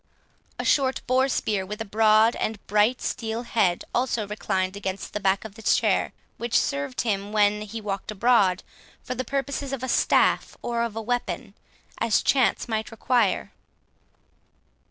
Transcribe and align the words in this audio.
A 0.57 0.65
short 0.65 1.05
boar 1.05 1.29
spear, 1.29 1.63
with 1.63 1.79
a 1.79 1.85
broad 1.85 2.35
and 2.37 2.57
bright 2.65 3.01
steel 3.03 3.43
head, 3.43 3.83
also 3.93 4.25
reclined 4.27 4.75
against 4.75 5.13
the 5.13 5.19
back 5.19 5.45
of 5.45 5.55
his 5.57 5.75
chair, 5.75 6.11
which 6.37 6.57
served 6.59 7.01
him, 7.01 7.31
when 7.31 7.61
he 7.61 7.79
walked 7.79 8.09
abroad, 8.09 8.63
for 9.03 9.13
the 9.13 9.23
purposes 9.23 9.71
of 9.71 9.83
a 9.83 9.87
staff 9.87 10.57
or 10.63 10.81
of 10.81 10.95
a 10.95 11.01
weapon, 11.03 11.53
as 11.99 12.23
chance 12.23 12.67
might 12.67 12.89
require. 12.89 13.51